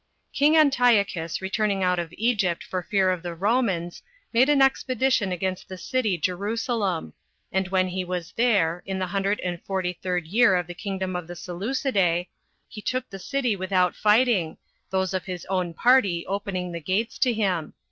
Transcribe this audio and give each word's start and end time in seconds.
3. 0.31 0.33
King 0.39 0.57
Antiochus 0.57 1.43
returning 1.43 1.83
out 1.83 1.99
of 1.99 2.11
Egypt 2.17 2.63
16 2.63 2.69
for 2.71 2.81
fear 2.89 3.11
of 3.11 3.21
the 3.21 3.35
Romans, 3.35 4.01
made 4.33 4.49
an 4.49 4.59
expedition 4.59 5.31
against 5.31 5.69
the 5.69 5.77
city 5.77 6.17
Jerusalem; 6.17 7.13
and 7.51 7.67
when 7.67 7.87
he 7.89 8.03
was 8.03 8.31
there, 8.35 8.81
in 8.87 8.97
the 8.97 9.05
hundred 9.05 9.39
and 9.41 9.61
forty 9.61 9.93
third 9.93 10.25
year 10.25 10.55
of 10.55 10.65
the 10.65 10.73
kingdom 10.73 11.15
of 11.15 11.27
the 11.27 11.35
Seleucidse, 11.35 12.25
he 12.67 12.81
took 12.81 13.07
the 13.11 13.19
city 13.19 13.55
without 13.55 13.95
fighting, 13.95 14.57
those 14.89 15.13
of 15.13 15.25
his 15.25 15.45
own 15.51 15.71
party 15.71 16.25
opening 16.25 16.71
the 16.71 16.79
gates 16.81 17.19
to 17.19 17.31
him. 17.31 17.75